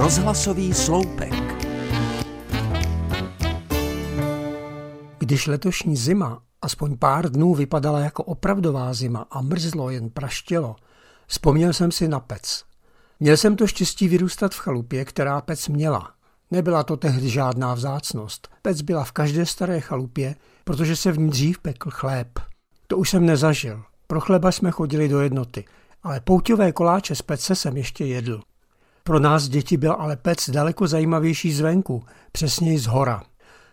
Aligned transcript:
Rozhlasový 0.00 0.74
sloupek. 0.74 1.34
Když 5.18 5.46
letošní 5.46 5.96
zima 5.96 6.42
aspoň 6.62 6.98
pár 6.98 7.30
dnů 7.30 7.54
vypadala 7.54 8.00
jako 8.00 8.24
opravdová 8.24 8.94
zima 8.94 9.26
a 9.30 9.42
mrzlo 9.42 9.90
jen 9.90 10.10
praštělo, 10.10 10.76
vzpomněl 11.26 11.72
jsem 11.72 11.92
si 11.92 12.08
na 12.08 12.20
pec. 12.20 12.64
Měl 13.20 13.36
jsem 13.36 13.56
to 13.56 13.66
štěstí 13.66 14.08
vyrůstat 14.08 14.54
v 14.54 14.58
chalupě, 14.58 15.04
která 15.04 15.40
pec 15.40 15.68
měla. 15.68 16.10
Nebyla 16.50 16.82
to 16.82 16.96
tehdy 16.96 17.28
žádná 17.28 17.74
vzácnost. 17.74 18.48
Pec 18.62 18.82
byla 18.82 19.04
v 19.04 19.12
každé 19.12 19.46
staré 19.46 19.80
chalupě, 19.80 20.36
protože 20.64 20.96
se 20.96 21.12
v 21.12 21.18
ní 21.18 21.30
dřív 21.30 21.58
pekl 21.58 21.90
chléb. 21.90 22.28
To 22.86 22.96
už 22.96 23.10
jsem 23.10 23.26
nezažil. 23.26 23.82
Pro 24.06 24.20
chleba 24.20 24.52
jsme 24.52 24.70
chodili 24.70 25.08
do 25.08 25.20
jednoty, 25.20 25.64
ale 26.02 26.20
pouťové 26.20 26.72
koláče 26.72 27.14
z 27.14 27.22
pece 27.22 27.54
jsem 27.54 27.76
ještě 27.76 28.04
jedl. 28.04 28.40
Pro 29.10 29.18
nás 29.18 29.48
děti 29.48 29.76
byl 29.76 29.96
ale 29.98 30.16
pec 30.16 30.50
daleko 30.50 30.86
zajímavější 30.86 31.52
zvenku, 31.52 32.02
přesněji 32.32 32.78
z 32.78 32.86
hora. 32.86 33.22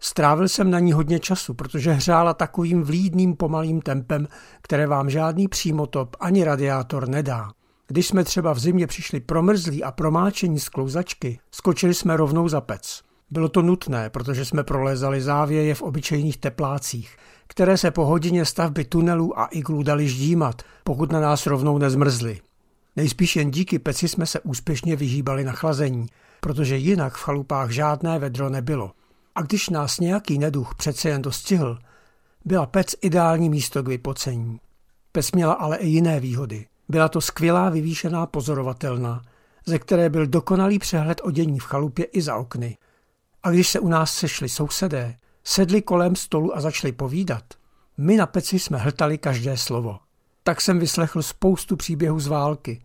Strávil 0.00 0.48
jsem 0.48 0.70
na 0.70 0.78
ní 0.78 0.92
hodně 0.92 1.18
času, 1.18 1.54
protože 1.54 1.92
hřála 1.92 2.34
takovým 2.34 2.82
vlídným 2.82 3.36
pomalým 3.36 3.80
tempem, 3.80 4.28
které 4.62 4.86
vám 4.86 5.10
žádný 5.10 5.48
přímotop 5.48 6.16
ani 6.20 6.44
radiátor 6.44 7.08
nedá. 7.08 7.50
Když 7.88 8.06
jsme 8.06 8.24
třeba 8.24 8.52
v 8.52 8.58
zimě 8.58 8.86
přišli 8.86 9.20
promrzlí 9.20 9.84
a 9.84 9.92
promáčení 9.92 10.60
z 10.60 10.68
klouzačky, 10.68 11.38
skočili 11.50 11.94
jsme 11.94 12.16
rovnou 12.16 12.48
za 12.48 12.60
pec. 12.60 13.02
Bylo 13.30 13.48
to 13.48 13.62
nutné, 13.62 14.10
protože 14.10 14.44
jsme 14.44 14.64
prolézali 14.64 15.20
závěje 15.20 15.74
v 15.74 15.82
obyčejných 15.82 16.36
teplácích, 16.36 17.16
které 17.46 17.76
se 17.76 17.90
po 17.90 18.04
hodině 18.04 18.44
stavby 18.44 18.84
tunelů 18.84 19.38
a 19.38 19.46
iglů 19.46 19.82
dali 19.82 20.08
ždímat, 20.08 20.62
pokud 20.84 21.12
na 21.12 21.20
nás 21.20 21.46
rovnou 21.46 21.78
nezmrzly. 21.78 22.40
Nejspíš 22.96 23.36
jen 23.36 23.50
díky 23.50 23.78
peci 23.78 24.08
jsme 24.08 24.26
se 24.26 24.40
úspěšně 24.40 24.96
vyhýbali 24.96 25.44
na 25.44 25.52
chlazení, 25.52 26.06
protože 26.40 26.76
jinak 26.76 27.14
v 27.14 27.22
chalupách 27.22 27.70
žádné 27.70 28.18
vedro 28.18 28.50
nebylo. 28.50 28.92
A 29.34 29.42
když 29.42 29.68
nás 29.68 30.00
nějaký 30.00 30.38
neduch 30.38 30.74
přece 30.74 31.08
jen 31.08 31.22
dostihl, 31.22 31.78
byla 32.44 32.66
pec 32.66 32.94
ideální 33.00 33.50
místo 33.50 33.82
k 33.82 33.88
vypocení. 33.88 34.60
Pec 35.12 35.32
měla 35.32 35.52
ale 35.52 35.76
i 35.76 35.86
jiné 35.86 36.20
výhody. 36.20 36.66
Byla 36.88 37.08
to 37.08 37.20
skvělá 37.20 37.70
vyvýšená 37.70 38.26
pozorovatelna, 38.26 39.22
ze 39.66 39.78
které 39.78 40.10
byl 40.10 40.26
dokonalý 40.26 40.78
přehled 40.78 41.20
o 41.24 41.30
dění 41.30 41.58
v 41.58 41.64
chalupě 41.64 42.04
i 42.04 42.22
za 42.22 42.36
okny. 42.36 42.78
A 43.42 43.50
když 43.50 43.68
se 43.68 43.80
u 43.80 43.88
nás 43.88 44.14
sešli 44.14 44.48
sousedé, 44.48 45.16
sedli 45.44 45.82
kolem 45.82 46.16
stolu 46.16 46.56
a 46.56 46.60
začali 46.60 46.92
povídat, 46.92 47.44
my 47.96 48.16
na 48.16 48.26
peci 48.26 48.58
jsme 48.58 48.78
hltali 48.78 49.18
každé 49.18 49.56
slovo. 49.56 49.98
Tak 50.42 50.60
jsem 50.60 50.78
vyslechl 50.78 51.22
spoustu 51.22 51.76
příběhů 51.76 52.20
z 52.20 52.26
války, 52.26 52.82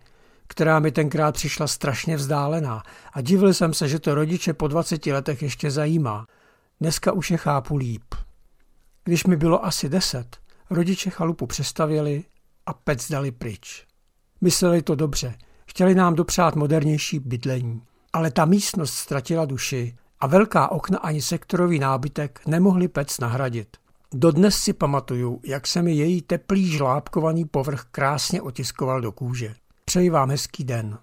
která 0.48 0.80
mi 0.80 0.92
tenkrát 0.92 1.36
přišla 1.36 1.68
strašně 1.68 2.16
vzdálená 2.16 2.84
a 3.14 3.22
divil 3.22 3.54
jsem 3.54 3.74
se, 3.74 3.88
že 3.88 4.00
to 4.00 4.16
rodiče 4.16 4.54
po 4.54 4.68
20 4.68 5.06
letech 5.06 5.42
ještě 5.42 5.72
zajímá. 5.72 6.28
Dneska 6.82 7.12
už 7.12 7.32
je 7.32 7.38
chápu 7.38 7.78
líp. 7.78 8.16
Když 9.04 9.26
mi 9.26 9.36
bylo 9.36 9.66
asi 9.66 9.90
deset, 9.90 10.38
rodiče 10.70 11.10
chalupu 11.10 11.48
přestavěli 11.48 12.24
a 12.66 12.74
pec 12.74 13.10
dali 13.10 13.32
pryč. 13.32 13.86
Mysleli 14.42 14.82
to 14.82 14.96
dobře, 14.96 15.36
chtěli 15.68 15.96
nám 15.96 16.16
dopřát 16.16 16.56
modernější 16.56 17.20
bydlení. 17.20 17.82
Ale 18.14 18.32
ta 18.32 18.46
místnost 18.46 18.94
ztratila 18.94 19.46
duši 19.46 19.96
a 20.20 20.28
velká 20.28 20.72
okna 20.72 21.00
ani 21.00 21.22
sektorový 21.22 21.80
nábytek 21.80 22.42
nemohli 22.48 22.88
pec 22.88 23.20
nahradit. 23.20 23.78
Dodnes 24.18 24.58
si 24.58 24.74
pamatuju, 24.74 25.40
jak 25.46 25.68
se 25.68 25.82
mi 25.82 25.94
její 25.94 26.22
teplý 26.22 26.72
žlábkovaný 26.72 27.46
povrch 27.46 27.86
krásně 27.92 28.42
otiskoval 28.42 29.02
do 29.02 29.12
kůže. 29.12 29.54
Přeji 29.86 30.10
vám 30.10 30.30
hezký 30.30 30.64
den. 30.64 30.98